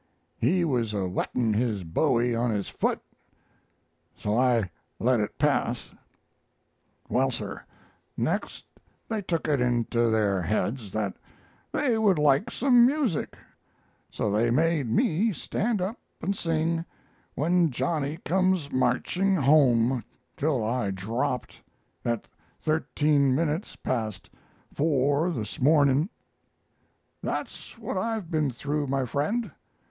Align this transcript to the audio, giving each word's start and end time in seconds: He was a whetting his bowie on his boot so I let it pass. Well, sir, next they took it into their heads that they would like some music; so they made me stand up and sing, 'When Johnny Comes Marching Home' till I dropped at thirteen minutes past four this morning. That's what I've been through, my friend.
He 0.39 0.65
was 0.65 0.95
a 0.95 1.05
whetting 1.07 1.53
his 1.53 1.83
bowie 1.83 2.33
on 2.33 2.49
his 2.49 2.71
boot 2.71 2.99
so 4.15 4.35
I 4.35 4.71
let 4.97 5.19
it 5.19 5.37
pass. 5.37 5.91
Well, 7.07 7.29
sir, 7.29 7.61
next 8.17 8.65
they 9.07 9.21
took 9.21 9.47
it 9.47 9.61
into 9.61 10.09
their 10.09 10.41
heads 10.41 10.91
that 10.93 11.13
they 11.71 11.99
would 11.99 12.17
like 12.17 12.49
some 12.49 12.83
music; 12.83 13.37
so 14.09 14.31
they 14.31 14.49
made 14.49 14.89
me 14.89 15.31
stand 15.33 15.83
up 15.83 15.99
and 16.19 16.35
sing, 16.35 16.83
'When 17.35 17.69
Johnny 17.69 18.17
Comes 18.25 18.71
Marching 18.71 19.35
Home' 19.35 20.01
till 20.35 20.63
I 20.65 20.89
dropped 20.89 21.61
at 22.03 22.27
thirteen 22.59 23.35
minutes 23.35 23.75
past 23.75 24.31
four 24.73 25.29
this 25.29 25.61
morning. 25.61 26.09
That's 27.21 27.77
what 27.77 27.99
I've 27.99 28.31
been 28.31 28.49
through, 28.49 28.87
my 28.87 29.05
friend. 29.05 29.51